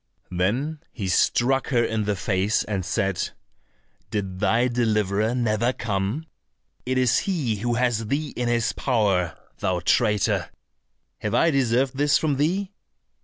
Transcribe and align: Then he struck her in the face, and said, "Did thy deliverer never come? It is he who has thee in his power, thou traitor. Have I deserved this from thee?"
Then 0.31 0.79
he 0.91 1.07
struck 1.07 1.67
her 1.67 1.83
in 1.83 2.05
the 2.05 2.15
face, 2.15 2.63
and 2.63 2.83
said, 2.83 3.29
"Did 4.09 4.39
thy 4.39 4.67
deliverer 4.67 5.35
never 5.35 5.73
come? 5.73 6.25
It 6.87 6.97
is 6.97 7.19
he 7.19 7.57
who 7.57 7.75
has 7.75 8.07
thee 8.07 8.29
in 8.35 8.47
his 8.47 8.73
power, 8.73 9.37
thou 9.59 9.79
traitor. 9.81 10.49
Have 11.19 11.35
I 11.35 11.51
deserved 11.51 11.97
this 11.97 12.17
from 12.17 12.37
thee?" 12.37 12.71